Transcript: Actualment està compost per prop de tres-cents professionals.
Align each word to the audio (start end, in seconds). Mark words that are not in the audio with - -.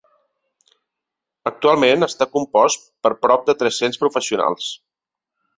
Actualment 1.51 2.07
està 2.09 2.29
compost 2.37 2.89
per 3.07 3.13
prop 3.27 3.47
de 3.51 3.59
tres-cents 3.63 4.05
professionals. 4.07 4.75